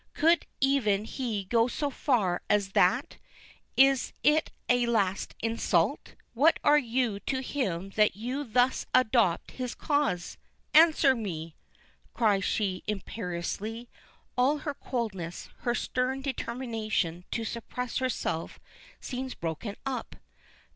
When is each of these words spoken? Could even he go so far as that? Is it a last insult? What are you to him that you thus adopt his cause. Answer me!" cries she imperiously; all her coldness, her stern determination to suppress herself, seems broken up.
Could 0.15 0.47
even 0.59 1.05
he 1.05 1.43
go 1.43 1.67
so 1.67 1.91
far 1.91 2.41
as 2.49 2.69
that? 2.71 3.17
Is 3.77 4.13
it 4.23 4.49
a 4.67 4.87
last 4.87 5.35
insult? 5.43 6.15
What 6.33 6.57
are 6.63 6.79
you 6.79 7.19
to 7.27 7.41
him 7.43 7.91
that 7.91 8.15
you 8.15 8.43
thus 8.43 8.87
adopt 8.95 9.51
his 9.51 9.75
cause. 9.75 10.39
Answer 10.73 11.13
me!" 11.13 11.55
cries 12.15 12.43
she 12.45 12.81
imperiously; 12.87 13.89
all 14.35 14.57
her 14.65 14.73
coldness, 14.73 15.49
her 15.59 15.75
stern 15.75 16.23
determination 16.23 17.25
to 17.29 17.43
suppress 17.45 17.99
herself, 17.99 18.59
seems 18.99 19.35
broken 19.35 19.75
up. 19.85 20.15